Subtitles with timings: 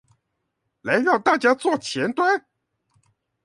[0.81, 2.47] 來讓大家做前端